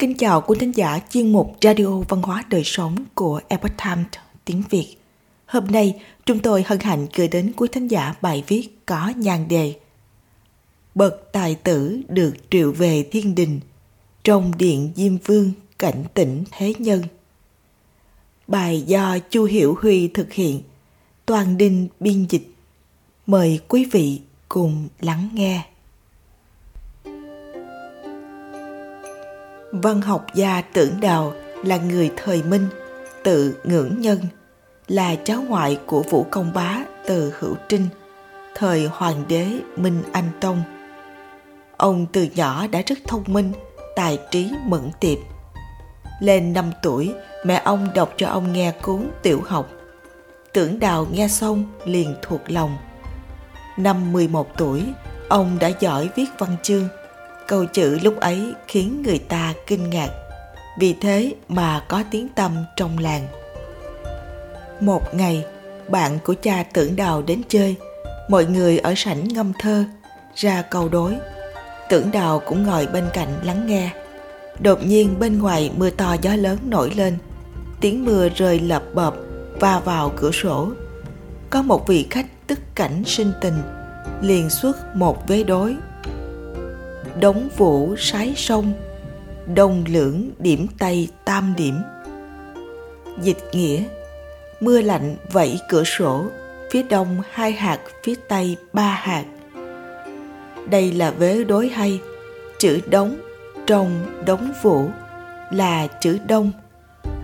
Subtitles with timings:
[0.00, 4.06] Kính chào quý thính giả chuyên mục Radio Văn hóa Đời Sống của Epoch Times
[4.44, 4.96] tiếng Việt.
[5.46, 9.48] Hôm nay, chúng tôi hân hạnh gửi đến quý thính giả bài viết có nhan
[9.48, 9.74] đề
[10.94, 13.60] Bậc tài tử được triệu về thiên đình,
[14.24, 17.02] trong điện Diêm Vương cảnh tỉnh thế nhân.
[18.48, 20.62] Bài do Chu Hiểu Huy thực hiện,
[21.26, 22.54] toàn đinh biên dịch.
[23.26, 25.69] Mời quý vị cùng lắng nghe.
[29.72, 31.32] Văn học gia Tưởng Đào
[31.64, 32.66] là người thời Minh,
[33.24, 34.18] tự ngưỡng nhân,
[34.88, 37.88] là cháu ngoại của Vũ Công Bá từ Hữu Trinh,
[38.54, 39.46] thời Hoàng đế
[39.76, 40.62] Minh Anh Tông.
[41.76, 43.52] Ông từ nhỏ đã rất thông minh,
[43.96, 45.18] tài trí mẫn tiệp.
[46.20, 49.68] Lên 5 tuổi, mẹ ông đọc cho ông nghe cuốn tiểu học.
[50.52, 52.76] Tưởng Đào nghe xong liền thuộc lòng.
[53.76, 54.84] Năm 11 tuổi,
[55.28, 56.88] ông đã giỏi viết văn chương–
[57.50, 60.10] câu chữ lúc ấy khiến người ta kinh ngạc.
[60.78, 63.26] Vì thế mà có tiếng tâm trong làng.
[64.80, 65.44] Một ngày,
[65.88, 67.74] bạn của cha tưởng đào đến chơi.
[68.28, 69.84] Mọi người ở sảnh ngâm thơ,
[70.34, 71.16] ra câu đối.
[71.88, 73.90] Tưởng đào cũng ngồi bên cạnh lắng nghe.
[74.60, 77.18] Đột nhiên bên ngoài mưa to gió lớn nổi lên.
[77.80, 79.14] Tiếng mưa rơi lập bập
[79.60, 80.68] va vào cửa sổ.
[81.50, 83.62] Có một vị khách tức cảnh sinh tình,
[84.22, 85.76] liền xuất một vế đối
[87.20, 88.72] đống vũ sái sông
[89.54, 91.74] đông lưỡng điểm tây tam điểm.
[93.22, 93.82] Dịch nghĩa,
[94.60, 96.24] mưa lạnh vẫy cửa sổ,
[96.70, 99.24] phía đông hai hạt, phía tây ba hạt.
[100.70, 102.00] Đây là vế đối hay,
[102.58, 103.16] chữ đống
[103.66, 104.90] trong đống vũ
[105.50, 106.52] là chữ đông.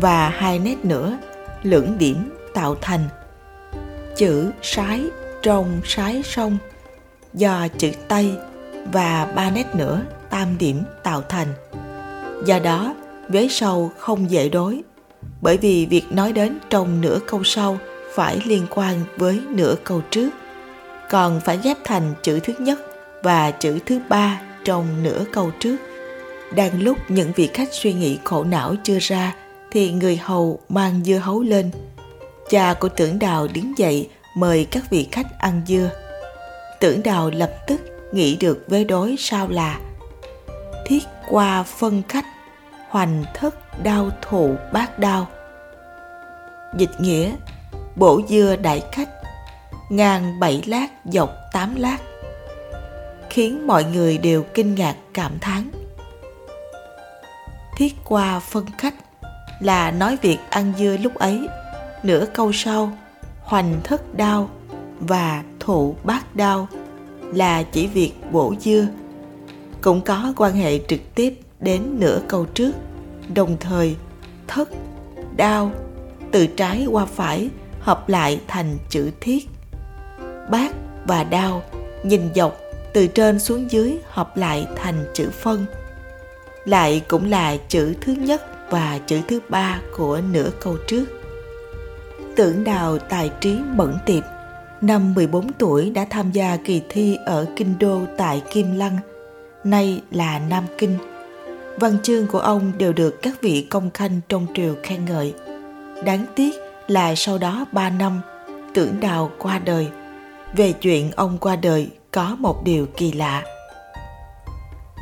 [0.00, 1.18] Và hai nét nữa,
[1.62, 3.08] lưỡng điểm tạo thành.
[4.16, 5.04] Chữ sái
[5.42, 6.58] trong sái sông
[7.34, 8.32] do chữ tây
[8.92, 10.00] và ba nét nữa
[10.30, 11.48] tam điểm tạo thành.
[12.44, 12.94] Do đó,
[13.28, 14.82] vế sau không dễ đối,
[15.40, 17.78] bởi vì việc nói đến trong nửa câu sau
[18.14, 20.30] phải liên quan với nửa câu trước,
[21.10, 22.80] còn phải ghép thành chữ thứ nhất
[23.22, 25.76] và chữ thứ ba trong nửa câu trước.
[26.54, 29.34] Đang lúc những vị khách suy nghĩ khổ não chưa ra,
[29.70, 31.70] thì người hầu mang dưa hấu lên.
[32.50, 35.90] Cha của tưởng đào đứng dậy mời các vị khách ăn dưa.
[36.80, 37.80] Tưởng đào lập tức
[38.12, 39.80] nghĩ được với đối sao là
[40.86, 42.26] thiết qua phân khách
[42.88, 45.26] hoành thất đau thụ bát đau.
[46.76, 47.32] dịch nghĩa,
[47.96, 49.08] bổ dưa đại khách
[49.88, 51.98] ngàn bảy lát dọc tám lát,
[53.30, 55.70] khiến mọi người đều kinh ngạc cảm thán
[57.78, 58.94] thiết qua phân khách
[59.60, 61.48] là nói việc ăn dưa lúc ấy,
[62.02, 62.92] nửa câu sau,
[63.42, 64.50] hoành thất đau
[65.00, 66.68] và thụ bát đau
[67.32, 68.86] là chỉ việc bổ dưa
[69.80, 72.72] cũng có quan hệ trực tiếp đến nửa câu trước,
[73.34, 73.96] đồng thời
[74.48, 74.68] thất
[75.36, 75.72] đao
[76.32, 77.50] từ trái qua phải
[77.80, 79.48] hợp lại thành chữ thiết.
[80.50, 80.72] Bát
[81.06, 81.62] và đao
[82.02, 82.56] nhìn dọc
[82.92, 85.66] từ trên xuống dưới hợp lại thành chữ phân.
[86.64, 91.04] Lại cũng là chữ thứ nhất và chữ thứ ba của nửa câu trước.
[92.36, 94.24] Tưởng đào tài trí mẫn tiệp.
[94.80, 98.98] Năm 14 tuổi đã tham gia kỳ thi ở Kinh Đô tại Kim Lăng,
[99.64, 100.98] nay là Nam Kinh.
[101.76, 105.34] Văn chương của ông đều được các vị công khanh trong triều khen ngợi.
[106.04, 106.54] Đáng tiếc
[106.86, 108.20] là sau đó 3 năm,
[108.74, 109.88] tưởng đào qua đời.
[110.56, 113.42] Về chuyện ông qua đời có một điều kỳ lạ.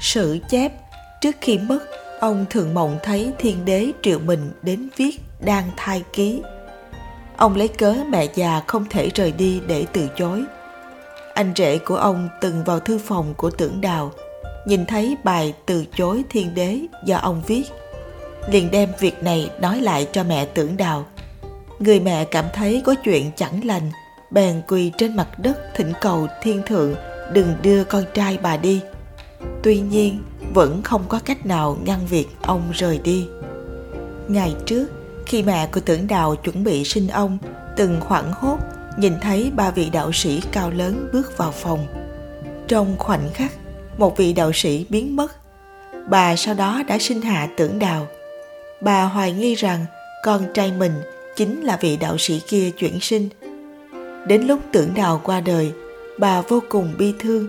[0.00, 0.72] Sử chép,
[1.20, 1.78] trước khi mất,
[2.20, 6.42] ông thường mộng thấy thiên đế triệu mình đến viết đang thai ký
[7.36, 10.44] ông lấy cớ mẹ già không thể rời đi để từ chối.
[11.34, 14.12] Anh rể của ông từng vào thư phòng của tưởng đào,
[14.66, 17.64] nhìn thấy bài từ chối thiên đế do ông viết.
[18.48, 21.06] Liền đem việc này nói lại cho mẹ tưởng đào.
[21.78, 23.90] Người mẹ cảm thấy có chuyện chẳng lành,
[24.30, 26.94] bèn quỳ trên mặt đất thỉnh cầu thiên thượng
[27.32, 28.80] đừng đưa con trai bà đi.
[29.62, 30.22] Tuy nhiên,
[30.54, 33.26] vẫn không có cách nào ngăn việc ông rời đi.
[34.28, 34.86] Ngày trước
[35.26, 37.38] khi mẹ của tưởng đào chuẩn bị sinh ông,
[37.76, 38.58] từng hoảng hốt,
[38.96, 41.86] nhìn thấy ba vị đạo sĩ cao lớn bước vào phòng.
[42.68, 43.52] Trong khoảnh khắc,
[43.98, 45.32] một vị đạo sĩ biến mất.
[46.08, 48.06] Bà sau đó đã sinh hạ tưởng đào.
[48.80, 49.84] Bà hoài nghi rằng
[50.24, 50.92] con trai mình
[51.36, 53.28] chính là vị đạo sĩ kia chuyển sinh.
[54.26, 55.72] Đến lúc tưởng đào qua đời,
[56.18, 57.46] bà vô cùng bi thương,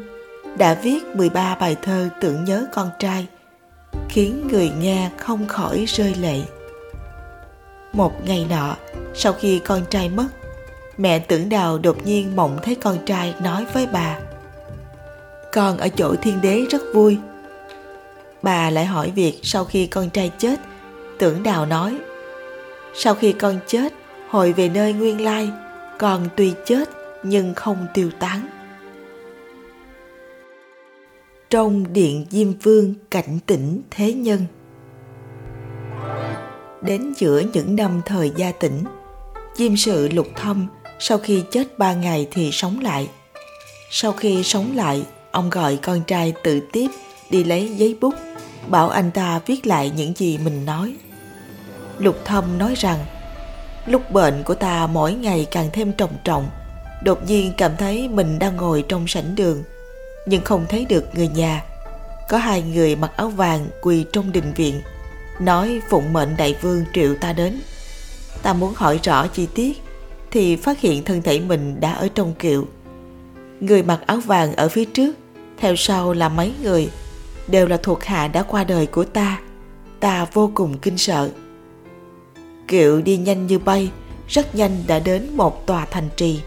[0.57, 3.27] đã viết 13 bài thơ tưởng nhớ con trai,
[4.09, 6.41] khiến người nghe không khỏi rơi lệ
[7.95, 8.75] một ngày nọ,
[9.13, 10.27] sau khi con trai mất,
[10.97, 14.19] mẹ tưởng đào đột nhiên mộng thấy con trai nói với bà.
[15.53, 17.17] Con ở chỗ thiên đế rất vui.
[18.41, 20.59] bà lại hỏi việc sau khi con trai chết
[21.17, 21.97] tưởng đào nói
[22.93, 23.93] sau khi con chết
[24.29, 25.49] hồi về nơi nguyên lai
[25.99, 26.89] con tuy chết
[27.23, 28.47] nhưng không tiêu tán
[31.49, 34.41] trong điện diêm vương cảnh tỉnh thế nhân
[36.85, 38.83] đến giữa những năm thời gia tỉnh.
[39.55, 40.67] Diêm sự lục thâm,
[40.99, 43.09] sau khi chết ba ngày thì sống lại.
[43.91, 46.87] Sau khi sống lại, ông gọi con trai tự tiếp
[47.29, 48.13] đi lấy giấy bút,
[48.67, 50.95] bảo anh ta viết lại những gì mình nói.
[51.97, 52.99] Lục thâm nói rằng,
[53.85, 56.49] lúc bệnh của ta mỗi ngày càng thêm trầm trọng,
[57.03, 59.63] đột nhiên cảm thấy mình đang ngồi trong sảnh đường,
[60.27, 61.63] nhưng không thấy được người nhà.
[62.29, 64.81] Có hai người mặc áo vàng quỳ trong đình viện
[65.39, 67.61] nói phụng mệnh đại vương triệu ta đến.
[68.41, 69.81] Ta muốn hỏi rõ chi tiết,
[70.31, 72.67] thì phát hiện thân thể mình đã ở trong kiệu.
[73.59, 75.15] Người mặc áo vàng ở phía trước,
[75.57, 76.89] theo sau là mấy người,
[77.47, 79.39] đều là thuộc hạ đã qua đời của ta.
[79.99, 81.29] Ta vô cùng kinh sợ.
[82.67, 83.91] Kiệu đi nhanh như bay,
[84.27, 86.41] rất nhanh đã đến một tòa thành trì.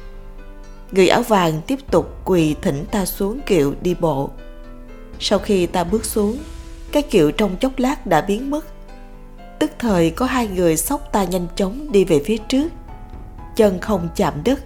[0.93, 4.31] Người áo vàng tiếp tục quỳ thỉnh ta xuống kiệu đi bộ.
[5.21, 6.39] Sau khi ta bước xuống,
[6.93, 8.67] cái kiệu trong chốc lát đã biến mất
[9.59, 12.69] tức thời có hai người xốc ta nhanh chóng đi về phía trước.
[13.57, 14.61] Chân không chạm đất.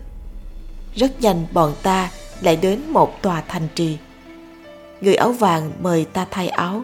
[0.95, 2.11] Rất nhanh bọn ta
[2.41, 3.99] lại đến một tòa thành trì.
[5.01, 6.83] Người áo vàng mời ta thay áo.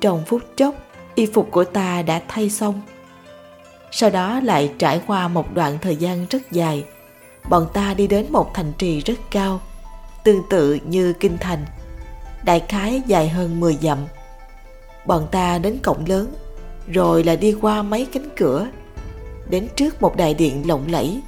[0.00, 0.74] Trong phút chốc,
[1.14, 2.80] y phục của ta đã thay xong.
[3.90, 6.84] Sau đó lại trải qua một đoạn thời gian rất dài.
[7.48, 9.60] Bọn ta đi đến một thành trì rất cao,
[10.24, 11.64] tương tự như kinh thành.
[12.44, 13.98] Đại khái dài hơn 10 dặm.
[15.06, 16.34] Bọn ta đến cổng lớn
[16.88, 18.66] rồi là đi qua mấy cánh cửa,
[19.50, 21.20] đến trước một đại điện lộng lẫy.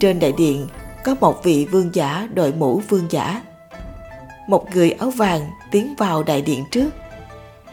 [0.00, 0.66] Trên đại điện
[1.04, 3.42] có một vị vương giả, đội mũ vương giả.
[4.48, 6.90] Một người áo vàng tiến vào đại điện trước,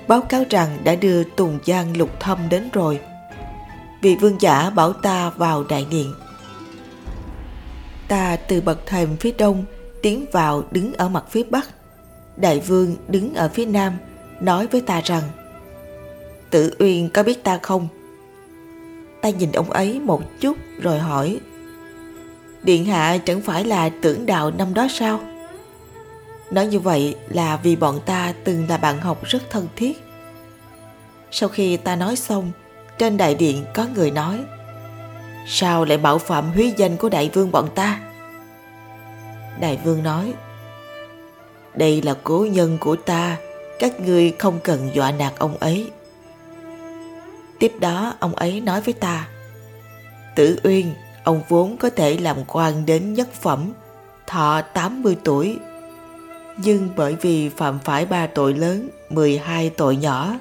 [0.07, 2.99] báo cáo rằng đã đưa tùng giang lục thâm đến rồi.
[4.01, 6.13] Vị vương giả bảo ta vào đại điện.
[8.07, 9.65] Ta từ bậc thềm phía đông
[10.01, 11.69] tiến vào đứng ở mặt phía bắc.
[12.37, 13.93] Đại vương đứng ở phía nam,
[14.41, 15.23] nói với ta rằng
[16.55, 17.87] Tử Uyên có biết ta không?
[19.21, 21.39] Ta nhìn ông ấy một chút rồi hỏi
[22.63, 25.19] Điện hạ chẳng phải là tưởng đạo năm đó sao?
[26.51, 30.03] Nói như vậy là vì bọn ta từng là bạn học rất thân thiết.
[31.31, 32.51] Sau khi ta nói xong,
[32.97, 34.39] trên đại điện có người nói
[35.47, 37.99] Sao lại mạo phạm húy danh của đại vương bọn ta?
[39.59, 40.33] Đại vương nói
[41.73, 43.37] Đây là cố nhân của ta,
[43.79, 45.91] các ngươi không cần dọa nạt ông ấy.
[47.59, 49.27] Tiếp đó ông ấy nói với ta
[50.35, 50.93] Tử Uyên,
[51.23, 53.73] ông vốn có thể làm quan đến nhất phẩm,
[54.27, 55.57] thọ 80 tuổi.
[56.57, 60.35] Nhưng bởi vì phạm phải ba tội lớn, 12 tội nhỏ,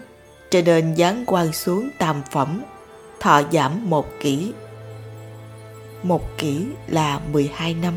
[0.51, 2.63] cho nên giáng quan xuống tam phẩm,
[3.21, 4.53] thọ giảm một kỷ.
[6.03, 7.95] Một kỷ là 12 năm.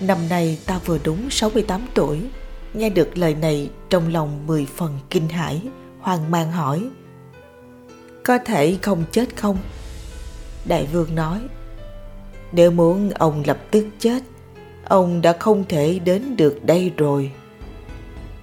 [0.00, 2.20] Năm nay ta vừa đúng 68 tuổi,
[2.74, 5.62] nghe được lời này trong lòng mười phần kinh hãi,
[6.00, 6.88] hoang mang hỏi–
[8.24, 9.56] có thể không chết không?
[10.64, 11.40] Đại vương nói.
[12.52, 14.22] Nếu muốn ông lập tức chết,
[14.84, 17.32] ông đã không thể đến được đây rồi.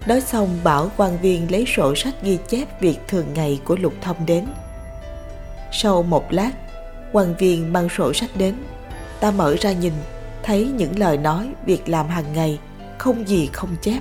[0.08, 3.94] Nói xong, bảo quan viên lấy sổ sách ghi chép việc thường ngày của lục
[4.01, 4.46] thông đến.
[5.72, 6.51] Sau một lát,
[7.12, 8.55] quan viên mang sổ sách đến.
[9.20, 9.94] Ta mở ra nhìn,
[10.44, 12.60] thấy những lời nói việc làm hàng ngày,
[12.98, 14.00] không gì không chép.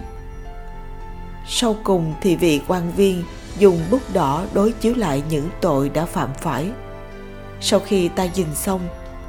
[1.49, 3.25] Sau cùng thì vị quan viên
[3.59, 6.71] dùng bút đỏ đối chiếu lại những tội đã phạm phải.
[7.61, 8.81] Sau khi ta nhìn xong,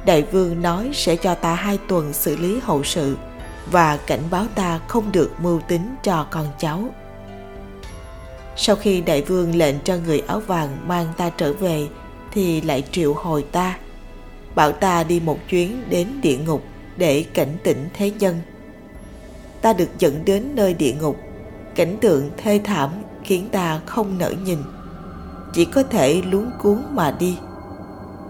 [0.06, 3.16] đại vương nói sẽ cho ta hai tuần xử lý hậu sự
[3.70, 6.84] và cảnh báo ta không được mưu tính cho con cháu.
[8.56, 11.86] Sau khi đại vương lệnh cho người áo vàng mang ta trở về
[12.32, 13.78] thì lại triệu hồi ta,
[14.54, 16.62] bảo ta đi một chuyến đến địa ngục
[16.96, 18.40] để cảnh tỉnh thế nhân.
[19.60, 21.16] Ta được dẫn đến nơi địa ngục,
[21.74, 22.90] cảnh tượng thê thảm
[23.26, 24.58] khiến ta không nỡ nhìn.
[25.52, 27.38] Chỉ có thể luống cuốn mà đi.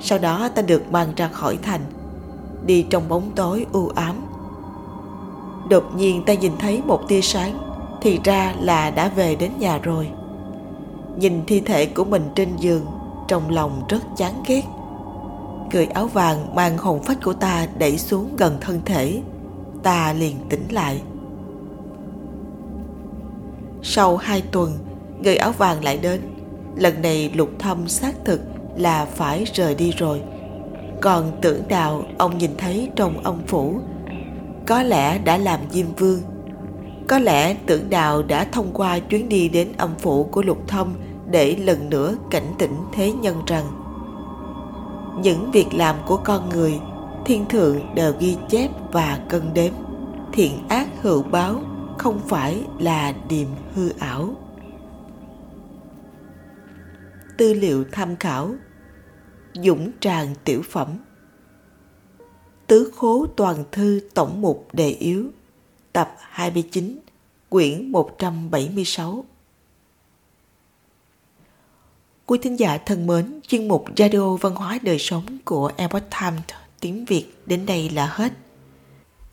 [0.00, 1.80] Sau đó ta được mang ra khỏi thành,
[2.66, 4.16] đi trong bóng tối u ám.
[5.70, 7.58] Đột nhiên ta nhìn thấy một tia sáng,
[8.02, 10.10] thì ra là đã về đến nhà rồi.
[11.16, 12.86] Nhìn thi thể của mình trên giường,
[13.28, 14.62] trong lòng rất chán ghét.
[15.72, 19.22] Cười áo vàng mang hồn phách của ta đẩy xuống gần thân thể,
[19.82, 21.02] ta liền tỉnh lại
[23.88, 24.78] sau hai tuần,
[25.22, 26.20] người áo vàng lại đến.
[26.76, 28.40] Lần này lục thâm xác thực
[28.76, 30.22] là phải rời đi rồi.
[31.00, 33.80] Còn tưởng đào, ông nhìn thấy trong ông phủ,
[34.66, 36.20] có lẽ đã làm diêm vương.
[37.08, 40.94] Có lẽ tưởng đạo đã thông qua chuyến đi đến âm phủ của lục thâm
[41.30, 43.64] để lần nữa cảnh tỉnh thế nhân rằng,
[45.22, 46.80] những việc làm của con người
[47.24, 49.72] thiên thượng đều ghi chép và cân đếm,
[50.32, 51.60] thiện ác hữu báo
[51.98, 54.36] không phải là điềm hư ảo.
[57.38, 58.54] Tư liệu tham khảo
[59.54, 60.98] dũng tràng tiểu phẩm.
[62.66, 65.30] Tứ khố toàn thư tổng mục đề yếu
[65.92, 66.98] tập 29
[67.48, 69.24] quyển 176
[72.26, 76.42] Quý thính giả thân mến, chuyên mục Radio Văn hóa Đời Sống của Epoch Times
[76.80, 78.32] tiếng Việt đến đây là hết.